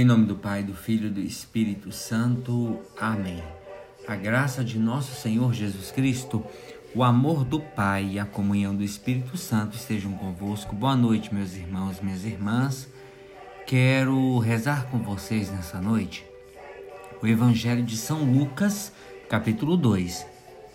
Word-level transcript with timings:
Em 0.00 0.04
nome 0.04 0.24
do 0.24 0.34
Pai, 0.34 0.62
do 0.62 0.72
Filho 0.72 1.08
e 1.08 1.10
do 1.10 1.20
Espírito 1.20 1.92
Santo. 1.92 2.80
Amém. 2.98 3.44
A 4.08 4.16
graça 4.16 4.64
de 4.64 4.78
nosso 4.78 5.14
Senhor 5.20 5.52
Jesus 5.52 5.90
Cristo, 5.90 6.42
o 6.94 7.04
amor 7.04 7.44
do 7.44 7.60
Pai 7.60 8.12
e 8.12 8.18
a 8.18 8.24
comunhão 8.24 8.74
do 8.74 8.82
Espírito 8.82 9.36
Santo 9.36 9.76
estejam 9.76 10.12
convosco. 10.12 10.74
Boa 10.74 10.96
noite, 10.96 11.34
meus 11.34 11.54
irmãos, 11.54 12.00
minhas 12.00 12.24
irmãs. 12.24 12.88
Quero 13.66 14.38
rezar 14.38 14.86
com 14.86 15.00
vocês 15.00 15.50
nessa 15.50 15.82
noite 15.82 16.24
o 17.20 17.26
Evangelho 17.26 17.82
de 17.82 17.98
São 17.98 18.24
Lucas, 18.24 18.94
capítulo 19.28 19.76
2, 19.76 20.26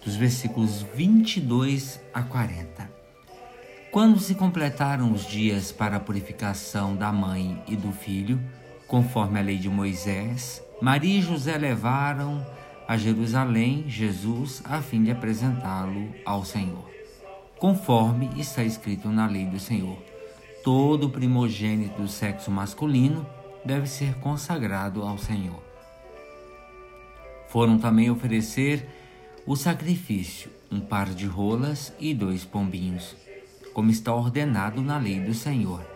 dos 0.05 0.15
versículos 0.15 0.85
22 0.93 1.99
a 2.13 2.21
40. 2.21 2.87
Quando 3.91 4.20
se 4.20 4.35
completaram 4.35 5.12
os 5.12 5.26
dias 5.26 5.71
para 5.71 5.95
a 5.95 5.99
purificação 5.99 6.95
da 6.95 7.12
mãe 7.12 7.63
e 7.67 7.76
do 7.76 7.91
filho, 7.91 8.39
conforme 8.88 9.39
a 9.39 9.44
lei 9.44 9.57
de 9.57 9.70
Moisés, 9.70 10.63
Maria 10.81 11.20
e 11.20 11.21
José 11.21 11.57
levaram 11.57 12.45
a 12.88 12.98
Jerusalém 12.98 13.85
Jesus 13.88 14.62
a 14.66 14.81
fim 14.81 15.03
de 15.03 15.12
apresentá-lo 15.12 16.13
ao 16.26 16.45
Senhor. 16.45 16.90
Conforme 17.57 18.29
está 18.38 18.63
escrito 18.63 19.09
na 19.09 19.27
lei 19.27 19.45
do 19.45 19.59
Senhor, 19.59 19.98
todo 20.63 21.09
primogênito 21.09 22.02
do 22.02 22.07
sexo 22.07 22.52
masculino 22.52 23.26
deve 23.63 23.88
ser 23.88 24.16
consagrado 24.16 25.02
ao 25.02 25.17
Senhor. 25.17 25.63
Foram 27.48 27.79
também 27.79 28.12
oferecer 28.12 28.87
o 29.46 29.55
sacrifício, 29.55 30.52
um 30.71 30.79
par 30.79 31.09
de 31.09 31.26
rolas 31.26 31.93
e 31.99 32.13
dois 32.13 32.43
pombinhos, 32.43 33.15
como 33.74 33.90
está 33.90 34.13
ordenado 34.13 34.81
na 34.81 34.98
lei 34.98 35.20
do 35.20 35.34
Senhor. 35.34 35.95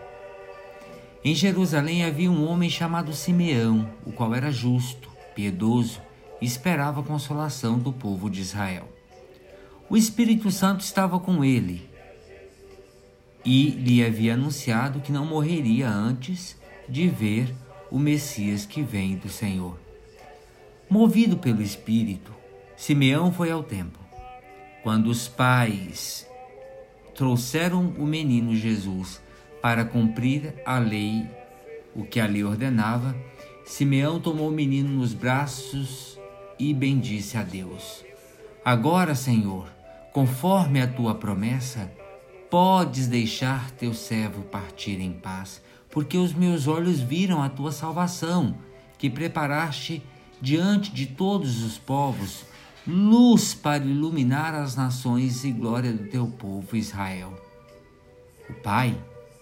Em 1.22 1.34
Jerusalém 1.34 2.02
havia 2.02 2.30
um 2.30 2.48
homem 2.48 2.70
chamado 2.70 3.12
Simeão, 3.12 3.92
o 4.06 4.12
qual 4.12 4.34
era 4.34 4.50
justo, 4.50 5.10
piedoso 5.34 6.00
e 6.40 6.46
esperava 6.46 7.00
a 7.00 7.04
consolação 7.04 7.78
do 7.78 7.92
povo 7.92 8.30
de 8.30 8.40
Israel. 8.40 8.88
O 9.90 9.98
Espírito 9.98 10.50
Santo 10.50 10.80
estava 10.80 11.20
com 11.20 11.44
ele 11.44 11.90
e 13.44 13.68
lhe 13.70 14.02
havia 14.02 14.32
anunciado 14.32 15.00
que 15.00 15.12
não 15.12 15.26
morreria 15.26 15.90
antes 15.90 16.56
de 16.88 17.06
ver 17.06 17.54
o 17.90 17.98
Messias 17.98 18.64
que 18.64 18.82
vem 18.82 19.16
do 19.16 19.28
Senhor. 19.28 19.78
Movido 20.88 21.36
pelo 21.36 21.60
Espírito, 21.60 22.32
Simeão 22.76 23.30
foi 23.30 23.50
ao 23.50 23.62
templo. 23.62 24.00
Quando 24.82 25.08
os 25.08 25.28
pais 25.28 26.26
trouxeram 27.14 27.94
o 27.98 28.06
menino 28.06 28.56
Jesus 28.56 29.20
para 29.60 29.84
cumprir 29.84 30.54
a 30.64 30.78
lei, 30.78 31.28
o 31.94 32.04
que 32.04 32.20
a 32.20 32.26
lei 32.26 32.44
ordenava, 32.44 33.14
Simeão 33.64 34.20
tomou 34.20 34.48
o 34.48 34.52
menino 34.52 34.88
nos 34.88 35.12
braços 35.12 36.18
e 36.58 36.74
bendisse 36.74 37.36
a 37.36 37.42
Deus. 37.42 38.04
Agora, 38.64 39.14
Senhor, 39.14 39.68
conforme 40.12 40.80
a 40.80 40.86
tua 40.86 41.14
promessa, 41.14 41.90
podes 42.50 43.06
deixar 43.06 43.70
teu 43.70 43.94
servo 43.94 44.42
partir 44.42 45.00
em 45.00 45.12
paz, 45.12 45.62
porque 45.90 46.16
os 46.16 46.32
meus 46.32 46.66
olhos 46.66 47.00
viram 47.00 47.42
a 47.42 47.48
tua 47.48 47.70
salvação, 47.70 48.56
que 48.98 49.08
preparaste 49.08 50.02
diante 50.40 50.90
de 50.90 51.06
todos 51.06 51.62
os 51.62 51.78
povos, 51.78 52.44
luz 52.86 53.54
para 53.54 53.84
iluminar 53.84 54.54
as 54.54 54.74
nações 54.74 55.44
e 55.44 55.52
glória 55.52 55.92
do 55.92 56.08
teu 56.08 56.26
povo 56.26 56.76
Israel. 56.76 57.32
O 58.48 58.54
pai 58.54 58.98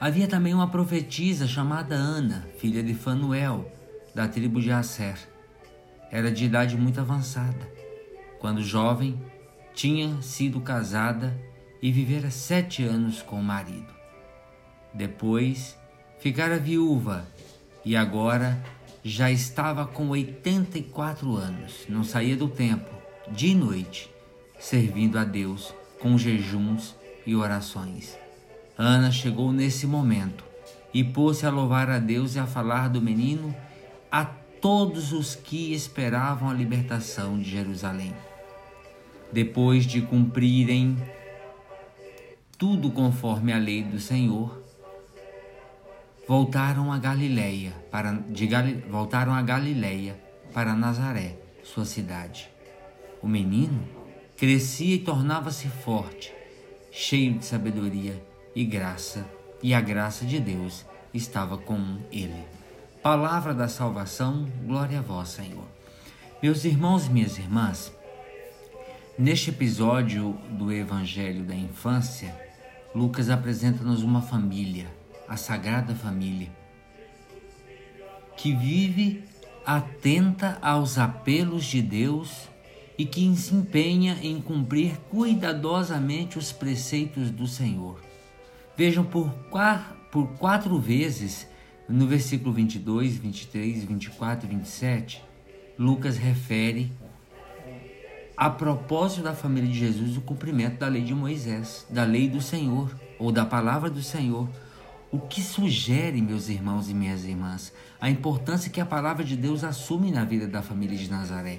Havia 0.00 0.28
também 0.28 0.54
uma 0.54 0.70
profetisa 0.70 1.48
chamada 1.48 1.96
Ana, 1.96 2.46
filha 2.56 2.84
de 2.84 2.94
Fanuel, 2.94 3.68
da 4.14 4.28
tribo 4.28 4.60
de 4.60 4.70
Asser. 4.70 5.18
Era 6.08 6.30
de 6.30 6.44
idade 6.44 6.76
muito 6.76 7.00
avançada. 7.00 7.68
Quando 8.38 8.62
jovem, 8.62 9.20
tinha 9.74 10.22
sido 10.22 10.60
casada 10.60 11.36
e 11.82 11.90
vivera 11.90 12.30
sete 12.30 12.84
anos 12.84 13.22
com 13.22 13.40
o 13.40 13.42
marido. 13.42 13.92
Depois, 14.94 15.76
ficara 16.20 16.58
viúva 16.58 17.26
e 17.84 17.96
agora 17.96 18.62
já 19.02 19.32
estava 19.32 19.84
com 19.84 20.10
84 20.10 21.34
anos, 21.34 21.86
não 21.88 22.04
saía 22.04 22.36
do 22.36 22.46
templo, 22.46 22.96
de 23.32 23.52
noite, 23.52 24.08
servindo 24.60 25.18
a 25.18 25.24
Deus 25.24 25.74
com 25.98 26.16
jejuns 26.16 26.94
e 27.26 27.34
orações. 27.34 28.16
Ana 28.80 29.10
chegou 29.10 29.52
nesse 29.52 29.88
momento 29.88 30.44
e 30.94 31.02
pôs-se 31.02 31.44
a 31.44 31.50
louvar 31.50 31.90
a 31.90 31.98
Deus 31.98 32.36
e 32.36 32.38
a 32.38 32.46
falar 32.46 32.88
do 32.88 33.02
menino 33.02 33.52
a 34.08 34.24
todos 34.24 35.12
os 35.12 35.34
que 35.34 35.74
esperavam 35.74 36.48
a 36.48 36.54
libertação 36.54 37.36
de 37.36 37.50
Jerusalém. 37.50 38.14
Depois 39.32 39.84
de 39.84 40.00
cumprirem 40.02 40.96
tudo 42.56 42.92
conforme 42.92 43.52
a 43.52 43.58
lei 43.58 43.82
do 43.82 43.98
Senhor, 43.98 44.62
voltaram 46.28 46.92
a 46.92 46.98
Galileia 46.98 47.72
para 47.90 48.12
de 48.12 48.46
Gali, 48.46 48.74
voltaram 48.88 49.34
a 49.34 49.42
Galileia 49.42 50.16
para 50.54 50.76
Nazaré, 50.76 51.36
sua 51.64 51.84
cidade. 51.84 52.48
O 53.20 53.26
menino 53.26 53.82
crescia 54.36 54.94
e 54.94 54.98
tornava-se 55.00 55.66
forte, 55.66 56.32
cheio 56.92 57.34
de 57.34 57.44
sabedoria 57.44 58.27
e 58.58 58.64
graça, 58.64 59.24
e 59.62 59.72
a 59.72 59.80
graça 59.80 60.26
de 60.26 60.40
Deus 60.40 60.84
estava 61.14 61.56
com 61.56 61.98
ele. 62.10 62.44
Palavra 63.00 63.54
da 63.54 63.68
salvação, 63.68 64.48
glória 64.66 64.98
a 64.98 65.00
vós, 65.00 65.28
Senhor. 65.28 65.64
Meus 66.42 66.64
irmãos 66.64 67.06
e 67.06 67.10
minhas 67.10 67.38
irmãs, 67.38 67.92
neste 69.16 69.50
episódio 69.50 70.32
do 70.50 70.72
Evangelho 70.72 71.44
da 71.44 71.54
Infância, 71.54 72.34
Lucas 72.92 73.30
apresenta-nos 73.30 74.02
uma 74.02 74.22
família 74.22 74.88
a 75.28 75.36
Sagrada 75.36 75.94
Família, 75.94 76.50
que 78.36 78.52
vive 78.56 79.22
atenta 79.64 80.58
aos 80.60 80.98
apelos 80.98 81.64
de 81.64 81.80
Deus 81.80 82.48
e 82.98 83.06
que 83.06 83.36
se 83.36 83.54
empenha 83.54 84.18
em 84.20 84.40
cumprir 84.40 84.98
cuidadosamente 85.08 86.36
os 86.36 86.50
preceitos 86.50 87.30
do 87.30 87.46
Senhor. 87.46 88.07
Vejam 88.78 89.04
por, 89.04 89.28
por 90.12 90.28
quatro 90.38 90.78
vezes, 90.78 91.48
no 91.88 92.06
versículo 92.06 92.52
22, 92.52 93.16
23, 93.16 93.82
24 93.82 94.46
e 94.46 94.54
27, 94.54 95.24
Lucas 95.76 96.16
refere 96.16 96.92
a 98.36 98.48
propósito 98.48 99.22
da 99.22 99.34
família 99.34 99.68
de 99.68 99.76
Jesus 99.76 100.16
o 100.16 100.20
cumprimento 100.20 100.78
da 100.78 100.86
lei 100.86 101.02
de 101.02 101.12
Moisés, 101.12 101.84
da 101.90 102.04
lei 102.04 102.28
do 102.28 102.40
Senhor 102.40 102.94
ou 103.18 103.32
da 103.32 103.44
palavra 103.44 103.90
do 103.90 104.00
Senhor 104.00 104.48
o 105.10 105.18
que 105.18 105.42
sugere, 105.42 106.22
meus 106.22 106.48
irmãos 106.48 106.88
e 106.88 106.94
minhas 106.94 107.24
irmãs, 107.24 107.72
a 108.00 108.08
importância 108.08 108.70
que 108.70 108.80
a 108.80 108.86
palavra 108.86 109.24
de 109.24 109.36
Deus 109.36 109.64
assume 109.64 110.12
na 110.12 110.24
vida 110.24 110.46
da 110.46 110.62
família 110.62 110.96
de 110.96 111.10
Nazaré. 111.10 111.58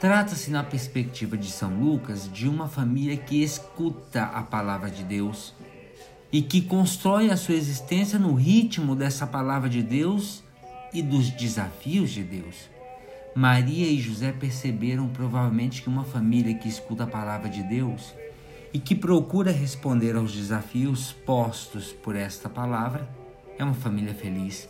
Trata-se, 0.00 0.50
na 0.50 0.64
perspectiva 0.64 1.36
de 1.36 1.50
São 1.50 1.78
Lucas, 1.78 2.32
de 2.32 2.48
uma 2.48 2.66
família 2.66 3.14
que 3.18 3.42
escuta 3.42 4.22
a 4.22 4.42
palavra 4.42 4.90
de 4.90 5.04
Deus 5.04 5.52
e 6.32 6.42
que 6.42 6.62
constrói 6.62 7.30
a 7.30 7.36
sua 7.36 7.54
existência 7.54 8.18
no 8.18 8.34
ritmo 8.34 8.94
dessa 8.94 9.26
palavra 9.26 9.68
de 9.68 9.82
Deus 9.82 10.42
e 10.92 11.02
dos 11.02 11.30
desafios 11.30 12.10
de 12.10 12.22
Deus. 12.22 12.68
Maria 13.34 13.86
e 13.86 14.00
José 14.00 14.32
perceberam 14.32 15.08
provavelmente 15.08 15.82
que 15.82 15.88
uma 15.88 16.04
família 16.04 16.54
que 16.54 16.68
escuta 16.68 17.04
a 17.04 17.06
palavra 17.06 17.48
de 17.48 17.62
Deus 17.62 18.12
e 18.72 18.78
que 18.78 18.94
procura 18.94 19.50
responder 19.50 20.16
aos 20.16 20.32
desafios 20.32 21.12
postos 21.12 21.92
por 21.92 22.16
esta 22.16 22.48
palavra 22.48 23.08
é 23.58 23.64
uma 23.64 23.74
família 23.74 24.14
feliz, 24.14 24.68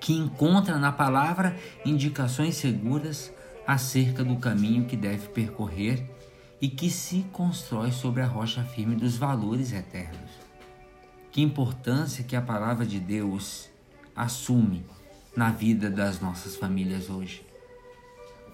que 0.00 0.12
encontra 0.12 0.78
na 0.78 0.92
palavra 0.92 1.56
indicações 1.84 2.56
seguras 2.56 3.32
acerca 3.66 4.22
do 4.22 4.36
caminho 4.36 4.84
que 4.84 4.96
deve 4.96 5.28
percorrer 5.28 6.08
e 6.60 6.68
que 6.68 6.90
se 6.90 7.26
constrói 7.32 7.90
sobre 7.90 8.22
a 8.22 8.26
rocha 8.26 8.62
firme 8.62 8.94
dos 8.94 9.16
valores 9.16 9.72
eternos. 9.72 10.45
Que 11.36 11.42
importância 11.42 12.24
que 12.24 12.34
a 12.34 12.40
palavra 12.40 12.86
de 12.86 12.98
Deus 12.98 13.68
assume 14.16 14.86
na 15.36 15.50
vida 15.50 15.90
das 15.90 16.18
nossas 16.18 16.56
famílias 16.56 17.10
hoje. 17.10 17.44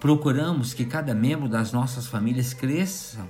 Procuramos 0.01 0.73
que 0.73 0.83
cada 0.83 1.15
membro 1.15 1.47
das 1.47 1.71
nossas 1.71 2.07
famílias 2.07 2.53
cresça, 2.53 3.25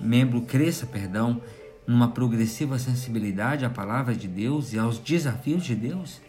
membro 0.00 0.40
cresça, 0.40 0.84
perdão, 0.84 1.40
numa 1.86 2.10
progressiva 2.10 2.76
sensibilidade 2.76 3.64
à 3.64 3.70
palavra 3.70 4.16
de 4.16 4.26
Deus 4.26 4.72
e 4.72 4.80
aos 4.80 4.98
desafios 4.98 5.62
de 5.62 5.76
Deus? 5.76 6.20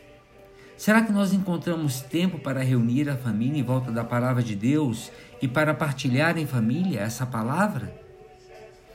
Será 0.77 1.01
que 1.01 1.11
nós 1.11 1.33
encontramos 1.33 2.01
tempo 2.01 2.37
para 2.37 2.61
reunir 2.61 3.09
a 3.09 3.17
família 3.17 3.59
em 3.59 3.63
volta 3.63 3.91
da 3.91 4.03
palavra 4.03 4.43
de 4.43 4.55
Deus 4.55 5.11
e 5.41 5.47
para 5.47 5.73
partilhar 5.73 6.37
em 6.37 6.45
família 6.45 6.99
essa 6.99 7.25
palavra? 7.25 7.99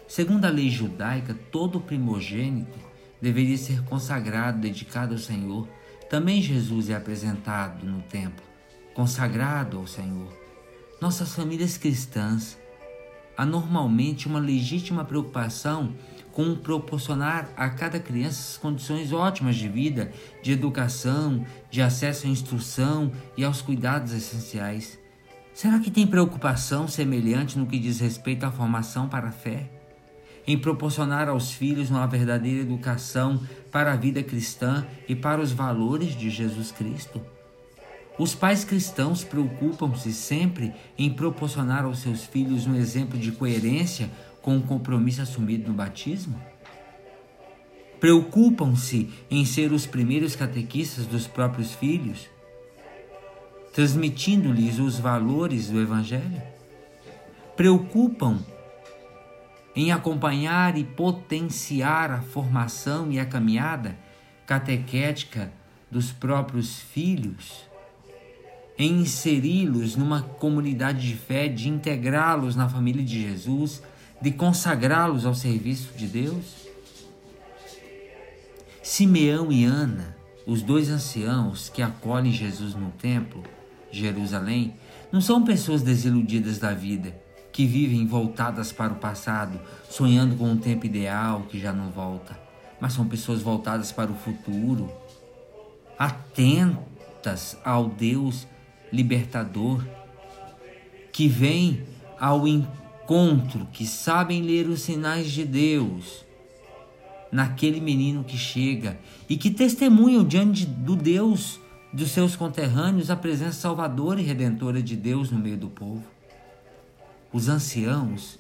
Segundo 0.07 0.45
a 0.45 0.49
lei 0.49 0.71
judaica, 0.71 1.35
todo 1.51 1.81
primogênito 1.81 2.90
deveria 3.21 3.57
ser 3.57 3.83
consagrado, 3.85 4.61
dedicado 4.61 5.15
ao 5.15 5.19
Senhor. 5.19 5.69
Também 6.09 6.43
Jesus 6.43 6.91
é 6.91 6.95
apresentado 6.95 7.87
no 7.87 8.03
templo, 8.03 8.45
consagrado 8.95 9.79
ao 9.79 9.87
Senhor. 9.87 10.33
Nossas 11.01 11.35
famílias 11.35 11.77
cristãs 11.77 12.59
há 13.37 13.47
normalmente 13.47 14.27
uma 14.27 14.39
legítima 14.39 15.05
preocupação 15.05 15.95
com 16.33 16.55
proporcionar 16.55 17.49
a 17.57 17.69
cada 17.71 17.99
criança 17.99 18.59
condições 18.61 19.13
ótimas 19.13 19.57
de 19.57 19.69
vida, 19.69 20.13
de 20.43 20.53
educação, 20.53 21.45
de 21.71 21.83
acesso 21.83 22.27
à 22.27 22.31
instrução 22.31 23.11
e 23.37 23.45
aos 23.45 23.63
cuidados 23.63 24.13
essenciais. 24.13 24.99
Será 25.53 25.79
que 25.79 25.91
tem 25.91 26.07
preocupação 26.07 26.87
semelhante 26.87 27.59
no 27.59 27.67
que 27.67 27.79
diz 27.79 28.01
respeito 28.01 28.45
à 28.45 28.51
formação 28.51 29.09
para 29.09 29.29
a 29.29 29.33
fé? 29.33 29.80
Em 30.47 30.59
proporcionar 30.59 31.29
aos 31.29 31.53
filhos 31.53 31.91
uma 31.91 32.07
verdadeira 32.07 32.61
educação 32.61 33.41
para 33.71 33.93
a 33.93 33.97
vida 33.97 34.23
cristã 34.23 34.87
e 35.09 35.15
para 35.15 35.41
os 35.41 35.53
valores 35.53 36.17
de 36.17 36.31
Jesus 36.31 36.73
Cristo? 36.73 37.21
Os 38.19 38.35
pais 38.35 38.65
cristãos 38.65 39.25
preocupam-se 39.25 40.13
sempre 40.13 40.75
em 40.99 41.11
proporcionar 41.11 41.85
aos 41.85 42.01
seus 42.01 42.25
filhos 42.25 42.67
um 42.67 42.75
exemplo 42.75 43.19
de 43.19 43.33
coerência 43.33 44.11
com 44.43 44.59
o 44.59 44.63
compromisso 44.63 45.23
assumido 45.23 45.69
no 45.69 45.75
batismo? 45.75 46.41
Preocupam-se 47.99 49.11
em 49.31 49.45
ser 49.45 49.73
os 49.73 49.87
primeiros 49.87 50.35
catequistas 50.35 51.07
dos 51.07 51.27
próprios 51.27 51.73
filhos, 51.73 52.29
transmitindo-lhes 53.75 54.79
os 54.79 54.99
valores 54.99 55.69
do 55.69 55.81
Evangelho? 55.81 56.43
Preocupam 57.57 58.39
em 59.75 59.93
acompanhar 59.93 60.77
e 60.77 60.85
potenciar 60.85 62.11
a 62.11 62.21
formação 62.21 63.11
e 63.11 63.19
a 63.19 63.25
caminhada 63.25 63.97
catequética 64.47 65.53
dos 65.91 66.11
próprios 66.11 66.79
filhos? 66.79 67.65
Em 68.79 69.01
inseri-los 69.01 69.95
numa 69.95 70.23
comunidade 70.23 71.07
de 71.07 71.15
fé, 71.15 71.49
de 71.49 71.69
integrá-los 71.69 72.57
na 72.57 72.69
família 72.69 73.05
de 73.05 73.23
Jesus, 73.23 73.83
de 74.21 74.31
consagrá-los 74.31 75.27
ao 75.27 75.35
serviço 75.35 75.93
de 75.97 76.07
Deus? 76.07 76.69
Simeão 78.83 79.53
e 79.53 79.65
Ana, 79.65 80.17
os 80.47 80.63
dois 80.63 80.91
anciãos 80.91 81.69
que 81.69 81.83
acolhem 81.83 82.33
Jesus 82.33 82.75
no 82.75 82.91
templo 82.91 83.43
Jerusalém, 83.93 84.75
não 85.13 85.21
são 85.21 85.45
pessoas 85.45 85.83
desiludidas 85.83 86.59
da 86.59 86.73
vida, 86.73 87.15
que 87.61 87.67
vivem 87.67 88.07
voltadas 88.07 88.73
para 88.73 88.91
o 88.91 88.97
passado, 88.97 89.61
sonhando 89.91 90.35
com 90.35 90.51
um 90.51 90.57
tempo 90.57 90.87
ideal 90.87 91.43
que 91.43 91.61
já 91.61 91.75
não 91.75 91.91
volta, 91.91 92.41
mas 92.81 92.95
são 92.95 93.07
pessoas 93.07 93.43
voltadas 93.43 93.93
para 93.93 94.11
o 94.11 94.15
futuro, 94.15 94.91
atentas 95.99 97.59
ao 97.63 97.91
Deus 97.91 98.47
libertador, 98.91 99.85
que 101.13 101.29
vem 101.29 101.85
ao 102.19 102.49
encontro 102.49 103.69
que 103.71 103.87
sabem 103.87 104.41
ler 104.41 104.67
os 104.67 104.81
sinais 104.81 105.31
de 105.31 105.45
Deus 105.45 106.25
naquele 107.31 107.79
menino 107.79 108.25
que 108.25 108.39
chega 108.39 108.99
e 109.29 109.37
que 109.37 109.51
testemunham 109.51 110.25
diante 110.25 110.65
do 110.65 110.97
Deus 110.97 111.61
dos 111.93 112.11
seus 112.11 112.35
conterrâneos 112.35 113.11
a 113.11 113.17
presença 113.17 113.61
salvadora 113.61 114.19
e 114.19 114.25
redentora 114.25 114.83
de 114.83 114.97
Deus 114.97 115.31
no 115.31 115.39
meio 115.39 115.59
do 115.59 115.69
povo. 115.69 116.20
Os 117.33 117.49
anciãos, 117.49 118.39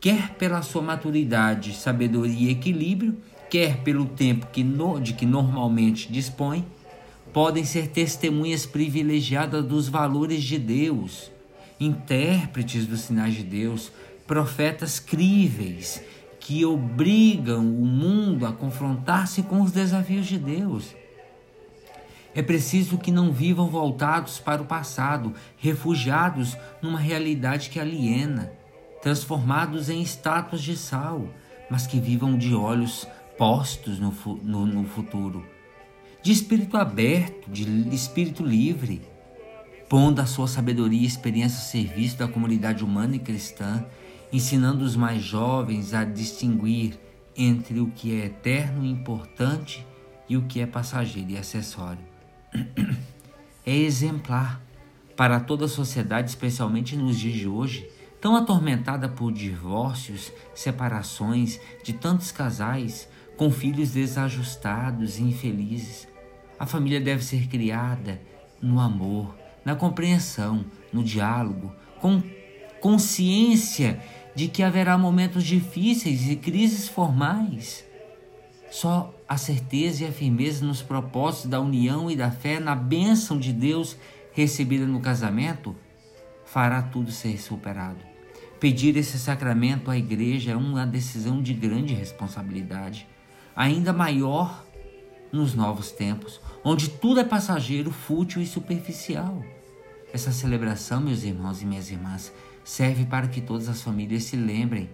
quer 0.00 0.34
pela 0.34 0.62
sua 0.62 0.82
maturidade, 0.82 1.74
sabedoria 1.74 2.48
e 2.48 2.52
equilíbrio, 2.52 3.16
quer 3.50 3.78
pelo 3.78 4.06
tempo 4.06 4.46
que 4.52 4.64
no, 4.64 5.00
de 5.00 5.12
que 5.12 5.26
normalmente 5.26 6.10
dispõem, 6.10 6.64
podem 7.32 7.64
ser 7.64 7.88
testemunhas 7.88 8.66
privilegiadas 8.66 9.64
dos 9.64 9.88
valores 9.88 10.42
de 10.42 10.58
Deus 10.58 11.34
intérpretes 11.78 12.86
dos 12.86 13.00
sinais 13.00 13.34
de 13.34 13.42
Deus, 13.42 13.90
profetas 14.26 14.98
críveis 14.98 16.02
que 16.40 16.64
obrigam 16.64 17.60
o 17.60 17.86
mundo 17.86 18.46
a 18.46 18.52
confrontar-se 18.52 19.42
com 19.42 19.62
os 19.62 19.72
desafios 19.72 20.26
de 20.26 20.38
Deus. 20.38 20.94
É 22.34 22.42
preciso 22.42 22.98
que 22.98 23.12
não 23.12 23.32
vivam 23.32 23.68
voltados 23.68 24.38
para 24.38 24.60
o 24.60 24.66
passado, 24.66 25.32
refugiados 25.56 26.56
numa 26.82 26.98
realidade 26.98 27.70
que 27.70 27.78
aliena, 27.78 28.52
transformados 29.00 29.88
em 29.88 30.02
estátuas 30.02 30.62
de 30.62 30.76
sal, 30.76 31.28
mas 31.70 31.86
que 31.86 32.00
vivam 32.00 32.36
de 32.36 32.54
olhos 32.54 33.06
postos 33.38 33.98
no, 33.98 34.12
no, 34.42 34.66
no 34.66 34.84
futuro, 34.84 35.46
de 36.22 36.32
espírito 36.32 36.76
aberto, 36.76 37.50
de 37.50 37.64
espírito 37.94 38.42
livre 38.42 39.14
pondo 39.88 40.20
a 40.20 40.26
sua 40.26 40.48
sabedoria 40.48 41.02
e 41.02 41.06
experiência 41.06 41.58
ao 41.58 41.70
serviço 41.70 42.18
da 42.18 42.26
comunidade 42.26 42.84
humana 42.84 43.16
e 43.16 43.18
cristã, 43.18 43.84
ensinando 44.32 44.84
os 44.84 44.96
mais 44.96 45.22
jovens 45.22 45.94
a 45.94 46.04
distinguir 46.04 46.98
entre 47.36 47.80
o 47.80 47.86
que 47.88 48.20
é 48.20 48.26
eterno 48.26 48.84
e 48.84 48.90
importante 48.90 49.86
e 50.28 50.36
o 50.36 50.42
que 50.42 50.60
é 50.60 50.66
passageiro 50.66 51.30
e 51.30 51.36
acessório. 51.36 52.13
É 53.64 53.74
exemplar 53.76 54.60
para 55.16 55.40
toda 55.40 55.66
a 55.66 55.68
sociedade, 55.68 56.30
especialmente 56.30 56.96
nos 56.96 57.18
dias 57.18 57.34
de 57.34 57.48
hoje, 57.48 57.88
tão 58.20 58.36
atormentada 58.36 59.08
por 59.08 59.32
divórcios, 59.32 60.32
separações 60.54 61.60
de 61.82 61.92
tantos 61.92 62.32
casais 62.32 63.08
com 63.36 63.50
filhos 63.50 63.90
desajustados 63.90 65.18
e 65.18 65.22
infelizes. 65.22 66.08
A 66.58 66.66
família 66.66 67.00
deve 67.00 67.24
ser 67.24 67.48
criada 67.48 68.20
no 68.60 68.80
amor, 68.80 69.36
na 69.64 69.74
compreensão, 69.74 70.64
no 70.92 71.02
diálogo, 71.02 71.72
com 72.00 72.22
consciência 72.80 74.00
de 74.34 74.48
que 74.48 74.62
haverá 74.62 74.96
momentos 74.98 75.44
difíceis 75.44 76.28
e 76.28 76.36
crises 76.36 76.88
formais. 76.88 77.84
Só 78.74 79.14
a 79.28 79.36
certeza 79.36 80.02
e 80.02 80.06
a 80.08 80.10
firmeza 80.10 80.66
nos 80.66 80.82
propósitos 80.82 81.48
da 81.48 81.60
união 81.60 82.10
e 82.10 82.16
da 82.16 82.28
fé 82.32 82.58
na 82.58 82.74
bênção 82.74 83.38
de 83.38 83.52
Deus 83.52 83.96
recebida 84.32 84.84
no 84.84 84.98
casamento 84.98 85.76
fará 86.44 86.82
tudo 86.82 87.12
ser 87.12 87.40
superado. 87.40 88.00
Pedir 88.58 88.96
esse 88.96 89.16
sacramento 89.16 89.92
à 89.92 89.96
igreja 89.96 90.50
é 90.50 90.56
uma 90.56 90.84
decisão 90.84 91.40
de 91.40 91.54
grande 91.54 91.94
responsabilidade, 91.94 93.06
ainda 93.54 93.92
maior 93.92 94.66
nos 95.30 95.54
novos 95.54 95.92
tempos, 95.92 96.40
onde 96.64 96.90
tudo 96.90 97.20
é 97.20 97.24
passageiro, 97.24 97.92
fútil 97.92 98.42
e 98.42 98.46
superficial. 98.46 99.40
Essa 100.12 100.32
celebração, 100.32 101.00
meus 101.00 101.22
irmãos 101.22 101.62
e 101.62 101.64
minhas 101.64 101.92
irmãs, 101.92 102.32
serve 102.64 103.04
para 103.04 103.28
que 103.28 103.40
todas 103.40 103.68
as 103.68 103.80
famílias 103.80 104.24
se 104.24 104.34
lembrem 104.34 104.90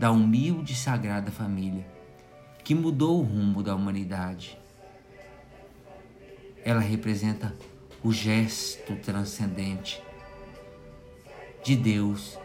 da 0.00 0.10
humilde 0.10 0.72
e 0.72 0.76
sagrada 0.76 1.30
família 1.30 1.93
que 2.64 2.74
mudou 2.74 3.20
o 3.20 3.22
rumo 3.22 3.62
da 3.62 3.74
humanidade. 3.74 4.58
Ela 6.64 6.80
representa 6.80 7.54
o 8.02 8.10
gesto 8.10 8.96
transcendente 8.96 10.02
de 11.62 11.76
Deus 11.76 12.38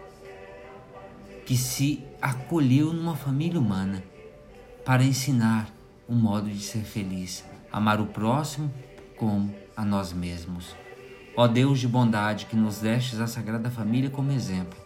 que 1.46 1.56
se 1.56 2.04
acolheu 2.22 2.94
numa 2.94 3.16
família 3.16 3.60
humana 3.60 4.04
para 4.86 5.04
ensinar 5.04 5.74
o 6.08 6.14
modo 6.14 6.50
de 6.50 6.62
ser 6.62 6.84
feliz, 6.84 7.46
amar 7.72 8.02
o 8.02 8.08
próximo 8.08 8.72
como 9.18 9.56
a 9.76 9.86
nós 9.86 10.12
mesmos. 10.12 10.76
Ó 11.36 11.48
Deus 11.48 11.80
de 11.80 11.88
bondade, 11.88 12.46
que 12.46 12.56
nos 12.56 12.80
destes 12.80 13.20
a 13.20 13.28
Sagrada 13.28 13.72
Família 13.72 14.10
como 14.10 14.32
exemplo, 14.32 14.78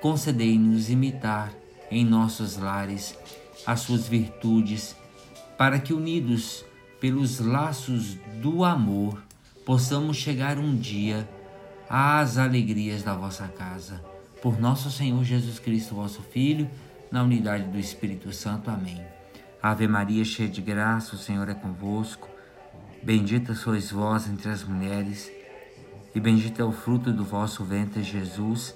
concedei-nos 0.00 0.88
imitar 0.88 1.52
em 1.90 2.04
nossos 2.04 2.56
lares 2.56 3.16
as 3.66 3.80
suas 3.80 4.08
virtudes, 4.08 4.96
para 5.56 5.78
que, 5.78 5.92
unidos 5.92 6.64
pelos 7.00 7.38
laços 7.38 8.16
do 8.40 8.64
amor, 8.64 9.22
possamos 9.64 10.16
chegar 10.16 10.58
um 10.58 10.76
dia 10.76 11.28
às 11.88 12.38
alegrias 12.38 13.02
da 13.02 13.14
vossa 13.14 13.46
casa. 13.48 14.02
Por 14.40 14.60
nosso 14.60 14.90
Senhor 14.90 15.22
Jesus 15.24 15.58
Cristo, 15.58 15.94
vosso 15.94 16.22
Filho, 16.22 16.68
na 17.10 17.22
unidade 17.22 17.64
do 17.64 17.78
Espírito 17.78 18.32
Santo. 18.32 18.70
Amém. 18.70 19.00
Ave 19.62 19.86
Maria, 19.86 20.24
cheia 20.24 20.48
de 20.48 20.60
graça, 20.60 21.14
o 21.14 21.18
Senhor 21.18 21.48
é 21.48 21.54
convosco. 21.54 22.28
Bendita 23.02 23.54
sois 23.54 23.90
vós 23.90 24.28
entre 24.28 24.48
as 24.48 24.64
mulheres, 24.64 25.30
e 26.14 26.20
bendito 26.20 26.60
é 26.60 26.64
o 26.64 26.72
fruto 26.72 27.12
do 27.12 27.24
vosso 27.24 27.64
ventre, 27.64 28.02
Jesus. 28.02 28.74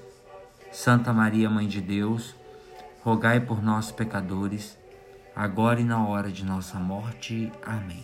Santa 0.73 1.13
Maria, 1.13 1.49
Mãe 1.49 1.67
de 1.67 1.81
Deus, 1.81 2.35
rogai 3.07 3.39
por 3.39 3.63
nós, 3.63 3.93
pecadores, 3.93 4.77
agora 5.33 5.81
e 5.81 5.85
na 5.85 6.05
hora 6.05 6.29
de 6.29 6.45
nossa 6.45 6.77
morte. 6.77 7.53
Amém. 7.65 8.03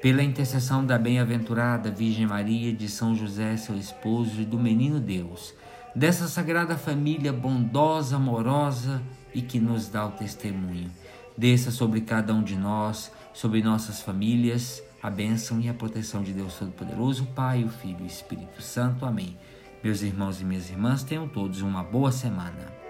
Pela 0.00 0.22
intercessão 0.22 0.82
da 0.82 0.96
bem-aventurada 0.96 1.90
Virgem 1.90 2.26
Maria, 2.26 2.72
de 2.72 2.88
São 2.88 3.14
José, 3.14 3.54
seu 3.58 3.76
esposo, 3.76 4.40
e 4.40 4.46
do 4.46 4.58
Menino 4.58 4.98
Deus, 4.98 5.52
dessa 5.94 6.26
sagrada 6.26 6.78
família 6.78 7.34
bondosa, 7.34 8.16
amorosa 8.16 9.02
e 9.34 9.42
que 9.42 9.60
nos 9.60 9.88
dá 9.90 10.06
o 10.06 10.12
testemunho. 10.12 10.90
Desça 11.36 11.70
sobre 11.70 12.00
cada 12.00 12.32
um 12.32 12.42
de 12.42 12.56
nós, 12.56 13.12
sobre 13.34 13.62
nossas 13.62 14.00
famílias, 14.00 14.82
a 15.02 15.10
bênção 15.10 15.60
e 15.60 15.68
a 15.68 15.74
proteção 15.74 16.22
de 16.22 16.32
Deus 16.32 16.54
Todo-Poderoso, 16.54 17.26
Pai, 17.34 17.62
o 17.62 17.68
Filho 17.68 18.00
e 18.00 18.04
o 18.04 18.06
Espírito 18.06 18.62
Santo. 18.62 19.04
Amém. 19.04 19.36
Meus 19.82 20.00
irmãos 20.00 20.40
e 20.40 20.46
minhas 20.46 20.70
irmãs, 20.70 21.02
tenham 21.02 21.28
todos 21.28 21.60
uma 21.60 21.82
boa 21.82 22.10
semana. 22.10 22.83